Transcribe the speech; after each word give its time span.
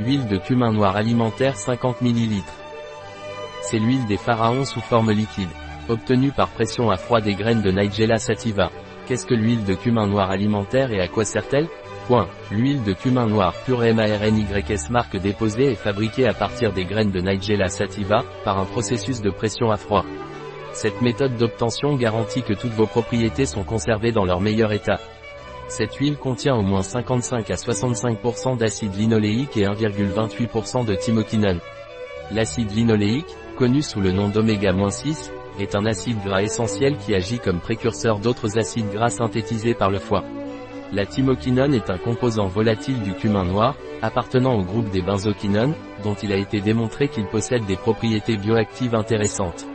Huile 0.00 0.26
de 0.26 0.38
cumin 0.38 0.72
noir 0.72 0.96
alimentaire 0.96 1.56
50 1.56 2.02
ml. 2.02 2.42
C'est 3.62 3.78
l'huile 3.78 4.04
des 4.06 4.16
pharaons 4.16 4.64
sous 4.64 4.80
forme 4.80 5.12
liquide, 5.12 5.48
obtenue 5.88 6.32
par 6.32 6.48
pression 6.48 6.90
à 6.90 6.96
froid 6.96 7.20
des 7.20 7.36
graines 7.36 7.62
de 7.62 7.70
Nigella 7.70 8.16
sativa. 8.16 8.72
Qu'est-ce 9.06 9.24
que 9.24 9.34
l'huile 9.34 9.64
de 9.64 9.74
cumin 9.74 10.08
noir 10.08 10.32
alimentaire 10.32 10.90
et 10.90 11.00
à 11.00 11.06
quoi 11.06 11.24
sert-elle? 11.24 11.68
Point. 12.08 12.26
L'huile 12.50 12.82
de 12.82 12.92
cumin 12.92 13.26
noir 13.26 13.54
pure 13.64 13.82
MARNYS 13.94 14.90
marque 14.90 15.16
déposée 15.16 15.70
est 15.70 15.76
fabriquée 15.76 16.26
à 16.26 16.34
partir 16.34 16.72
des 16.72 16.84
graines 16.86 17.12
de 17.12 17.20
Nigella 17.20 17.68
sativa, 17.68 18.24
par 18.44 18.58
un 18.58 18.64
processus 18.64 19.22
de 19.22 19.30
pression 19.30 19.70
à 19.70 19.76
froid. 19.76 20.04
Cette 20.72 21.02
méthode 21.02 21.36
d'obtention 21.36 21.94
garantit 21.94 22.42
que 22.42 22.52
toutes 22.52 22.72
vos 22.72 22.86
propriétés 22.86 23.46
sont 23.46 23.62
conservées 23.62 24.10
dans 24.10 24.24
leur 24.24 24.40
meilleur 24.40 24.72
état. 24.72 24.98
Cette 25.68 25.94
huile 25.96 26.18
contient 26.18 26.56
au 26.56 26.62
moins 26.62 26.82
55 26.82 27.50
à 27.50 27.54
65% 27.54 28.56
d'acide 28.58 28.94
linoléique 28.94 29.56
et 29.56 29.64
1,28% 29.64 30.84
de 30.84 30.94
thymoquinone. 30.94 31.60
L'acide 32.30 32.70
linoléique, 32.70 33.34
connu 33.56 33.82
sous 33.82 34.00
le 34.00 34.12
nom 34.12 34.28
d'oméga-6, 34.28 35.30
est 35.60 35.74
un 35.74 35.86
acide 35.86 36.22
gras 36.24 36.42
essentiel 36.42 36.96
qui 36.98 37.14
agit 37.14 37.38
comme 37.38 37.60
précurseur 37.60 38.18
d'autres 38.18 38.58
acides 38.58 38.90
gras 38.90 39.10
synthétisés 39.10 39.74
par 39.74 39.90
le 39.90 39.98
foie. 39.98 40.24
La 40.92 41.06
thymoquinone 41.06 41.74
est 41.74 41.90
un 41.90 41.98
composant 41.98 42.46
volatile 42.46 43.00
du 43.00 43.14
cumin 43.14 43.44
noir, 43.44 43.74
appartenant 44.02 44.58
au 44.58 44.62
groupe 44.62 44.90
des 44.90 45.02
benzoquinones, 45.02 45.74
dont 46.02 46.14
il 46.14 46.32
a 46.32 46.36
été 46.36 46.60
démontré 46.60 47.08
qu'il 47.08 47.26
possède 47.26 47.64
des 47.66 47.76
propriétés 47.76 48.36
bioactives 48.36 48.94
intéressantes. 48.94 49.66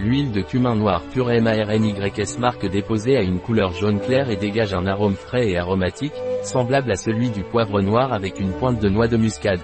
L'huile 0.00 0.30
de 0.30 0.42
cumin 0.42 0.76
noir 0.76 1.02
pure 1.12 1.26
MARNYS 1.26 2.38
marque 2.38 2.66
déposée 2.66 3.16
a 3.16 3.22
une 3.22 3.40
couleur 3.40 3.72
jaune 3.72 3.98
clair 3.98 4.30
et 4.30 4.36
dégage 4.36 4.72
un 4.72 4.86
arôme 4.86 5.16
frais 5.16 5.48
et 5.48 5.58
aromatique, 5.58 6.12
semblable 6.44 6.92
à 6.92 6.96
celui 6.96 7.30
du 7.30 7.42
poivre 7.42 7.80
noir 7.80 8.12
avec 8.12 8.38
une 8.38 8.52
pointe 8.52 8.80
de 8.80 8.88
noix 8.88 9.08
de 9.08 9.16
muscade. 9.16 9.60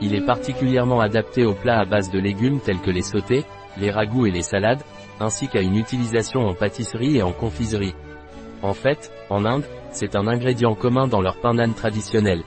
Il 0.00 0.14
est 0.14 0.24
particulièrement 0.24 1.00
adapté 1.00 1.44
aux 1.44 1.54
plats 1.54 1.80
à 1.80 1.84
base 1.84 2.10
de 2.10 2.20
légumes 2.20 2.60
tels 2.60 2.80
que 2.80 2.92
les 2.92 3.02
sautés, 3.02 3.44
les 3.76 3.90
ragoûts 3.90 4.26
et 4.26 4.30
les 4.30 4.42
salades, 4.42 4.82
ainsi 5.18 5.48
qu'à 5.48 5.62
une 5.62 5.76
utilisation 5.76 6.42
en 6.42 6.54
pâtisserie 6.54 7.16
et 7.16 7.22
en 7.22 7.32
confiserie. 7.32 7.94
En 8.62 8.72
fait, 8.72 9.10
en 9.30 9.44
Inde, 9.44 9.64
c'est 9.90 10.14
un 10.14 10.28
ingrédient 10.28 10.76
commun 10.76 11.08
dans 11.08 11.20
leur 11.20 11.40
pain 11.40 11.54
nan 11.54 11.74
traditionnel. 11.74 12.42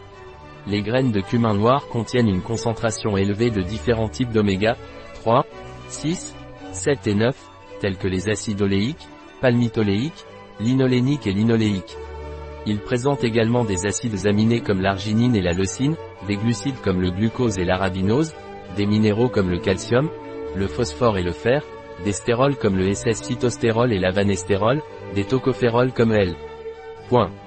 Les 0.67 0.81
graines 0.81 1.11
de 1.11 1.19
cumin 1.19 1.53
noir 1.53 1.87
contiennent 1.87 2.29
une 2.29 2.41
concentration 2.41 3.17
élevée 3.17 3.49
de 3.49 3.61
différents 3.61 4.09
types 4.09 4.31
d'oméga 4.31 4.77
3, 5.15 5.45
6, 5.89 6.35
7 6.71 7.07
et 7.07 7.15
9, 7.15 7.35
tels 7.79 7.97
que 7.97 8.07
les 8.07 8.29
acides 8.29 8.61
oléiques, 8.61 9.07
palmitoléiques, 9.41 10.25
linoléniques 10.59 11.27
et 11.27 11.33
linoléiques. 11.33 11.97
Ils 12.65 12.79
présentent 12.79 13.23
également 13.23 13.63
des 13.63 13.85
acides 13.85 14.27
aminés 14.27 14.61
comme 14.61 14.81
l'arginine 14.81 15.35
et 15.35 15.41
la 15.41 15.53
leucine, 15.53 15.95
des 16.27 16.35
glucides 16.35 16.79
comme 16.83 17.01
le 17.01 17.11
glucose 17.11 17.57
et 17.57 17.65
l'arabinose, 17.65 18.33
des 18.75 18.85
minéraux 18.85 19.29
comme 19.29 19.49
le 19.49 19.59
calcium, 19.59 20.09
le 20.55 20.67
phosphore 20.67 21.17
et 21.17 21.23
le 21.23 21.31
fer, 21.31 21.63
des 22.03 22.11
stérols 22.11 22.55
comme 22.55 22.77
le 22.77 22.93
SS-cytostérol 22.93 23.91
et 23.93 23.99
l'avanestérol, 23.99 24.81
des 25.15 25.23
tocophérols 25.23 25.93
comme 25.93 26.11
L. 26.11 26.35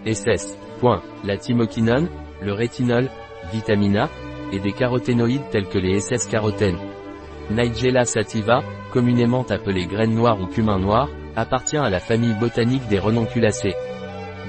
SS. 0.06 0.58
La 1.22 1.36
thymoquinone, 1.36 2.08
le 2.42 2.52
rétinol, 2.52 3.08
vitamine 3.52 3.98
A, 3.98 4.10
et 4.52 4.58
des 4.58 4.72
caroténoïdes 4.72 5.48
tels 5.50 5.68
que 5.68 5.78
les 5.78 6.00
SS-carotènes. 6.00 6.78
Nigella 7.50 8.04
sativa, 8.04 8.62
communément 8.92 9.44
appelée 9.48 9.86
graine 9.86 10.14
noire 10.14 10.40
ou 10.40 10.46
cumin 10.46 10.78
noir, 10.78 11.08
appartient 11.34 11.78
à 11.78 11.90
la 11.90 11.98
famille 11.98 12.34
botanique 12.34 12.86
des 12.88 12.98
renonculacées. 12.98 13.74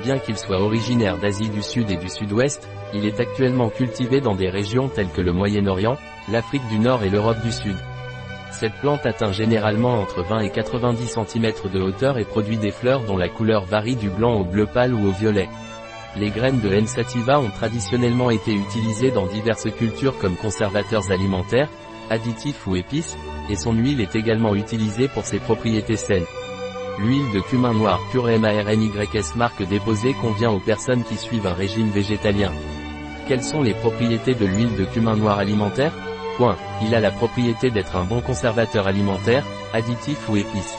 Bien 0.04 0.20
qu'il 0.20 0.38
soit 0.38 0.60
originaire 0.60 1.18
d'Asie 1.18 1.50
du 1.50 1.62
Sud 1.62 1.90
et 1.90 1.96
du 1.96 2.10
Sud-Ouest, 2.10 2.68
il 2.94 3.06
est 3.06 3.20
actuellement 3.20 3.70
cultivé 3.70 4.20
dans 4.20 4.36
des 4.36 4.50
régions 4.50 4.90
telles 4.90 5.10
que 5.10 5.22
le 5.22 5.32
Moyen-Orient, 5.32 5.98
l'Afrique 6.30 6.68
du 6.70 6.78
Nord 6.78 7.04
et 7.04 7.10
l'Europe 7.10 7.42
du 7.42 7.52
Sud. 7.52 7.76
Cette 8.52 8.76
plante 8.82 9.06
atteint 9.06 9.32
généralement 9.32 10.00
entre 10.00 10.22
20 10.22 10.42
et 10.42 10.50
90 10.52 11.08
cm 11.08 11.54
de 11.74 11.82
hauteur 11.82 12.18
et 12.20 12.26
produit 12.26 12.58
des 12.58 12.72
fleurs 12.72 13.04
dont 13.04 13.18
la 13.18 13.30
couleur 13.30 13.66
varie 13.66 13.96
du 13.96 14.10
blanc 14.10 14.42
au 14.42 14.44
bleu 14.44 14.68
pâle 14.68 14.94
ou 14.94 15.08
au 15.08 15.12
violet. 15.12 15.50
Les 16.16 16.30
graines 16.30 16.60
de 16.60 16.70
N. 16.70 16.86
ont 17.30 17.50
traditionnellement 17.50 18.30
été 18.30 18.54
utilisées 18.54 19.10
dans 19.10 19.26
diverses 19.26 19.72
cultures 19.72 20.20
comme 20.20 20.36
conservateurs 20.36 21.12
alimentaires, 21.12 21.70
additifs 22.10 22.66
ou 22.68 22.76
épices, 22.76 23.18
et 23.50 23.56
son 23.56 23.74
huile 23.74 24.02
est 24.02 24.16
également 24.16 24.56
utilisée 24.56 25.08
pour 25.08 25.26
ses 25.26 25.40
propriétés 25.40 25.98
saines. 25.98 26.26
L'huile 27.00 27.32
de 27.34 27.40
cumin 27.42 27.74
noir 27.74 28.00
pure 28.12 28.28
MARNYS 28.40 29.36
marque 29.36 29.68
déposée 29.68 30.14
convient 30.14 30.52
aux 30.52 30.60
personnes 30.60 31.04
qui 31.04 31.18
suivent 31.18 31.48
un 31.48 31.54
régime 31.54 31.90
végétalien. 31.90 32.52
Quelles 33.28 33.44
sont 33.44 33.62
les 33.62 33.74
propriétés 33.74 34.36
de 34.36 34.46
l'huile 34.46 34.76
de 34.76 34.86
cumin 34.86 35.16
noir 35.16 35.40
alimentaire? 35.40 35.94
Point. 36.38 36.58
Il 36.84 36.94
a 36.94 37.00
la 37.00 37.12
propriété 37.12 37.70
d'être 37.72 37.96
un 37.96 38.04
bon 38.04 38.22
conservateur 38.22 38.88
alimentaire, 38.88 39.44
additif 39.74 40.30
ou 40.30 40.38
épice. 40.38 40.76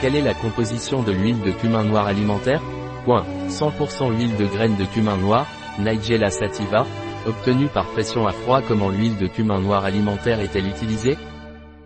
Quelle 0.00 0.16
est 0.16 0.22
la 0.22 0.34
composition 0.34 1.02
de 1.02 1.12
l'huile 1.12 1.40
de 1.40 1.52
cumin 1.52 1.84
noir 1.84 2.06
alimentaire? 2.06 2.60
Point. 3.04 3.24
100% 3.48 4.16
huile 4.16 4.36
de 4.36 4.46
graines 4.46 4.76
de 4.76 4.84
cumin 4.84 5.16
noir, 5.16 5.46
Nigella 5.78 6.30
sativa, 6.30 6.86
obtenue 7.26 7.68
par 7.68 7.86
pression 7.86 8.26
à 8.26 8.32
froid 8.32 8.62
comment 8.62 8.88
l'huile 8.88 9.16
de 9.16 9.26
cumin 9.26 9.60
noir 9.60 9.84
alimentaire 9.84 10.40
est-elle 10.40 10.66
utilisée? 10.66 11.16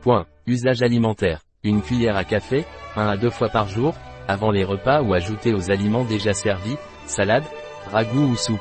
Point. 0.02 0.26
Usage 0.46 0.82
alimentaire. 0.82 1.40
Une 1.64 1.82
cuillère 1.82 2.16
à 2.16 2.24
café, 2.24 2.64
1 2.96 3.06
à 3.08 3.16
2 3.16 3.30
fois 3.30 3.48
par 3.48 3.68
jour, 3.68 3.94
avant 4.28 4.50
les 4.50 4.64
repas 4.64 5.02
ou 5.02 5.14
ajouté 5.14 5.52
aux 5.52 5.70
aliments 5.70 6.04
déjà 6.04 6.32
servis, 6.32 6.76
salade, 7.06 7.44
ragoût 7.90 8.30
ou 8.30 8.36
soupe. 8.36 8.60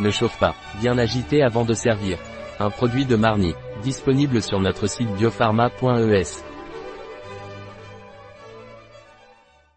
Ne 0.00 0.10
chauffe 0.10 0.38
pas, 0.38 0.54
bien 0.80 0.98
agité 0.98 1.42
avant 1.42 1.64
de 1.64 1.74
servir. 1.74 2.18
Un 2.58 2.70
produit 2.70 3.04
de 3.04 3.16
Marni, 3.16 3.54
disponible 3.82 4.42
sur 4.42 4.60
notre 4.60 4.86
site 4.86 5.10
biopharma.es. 5.16 6.55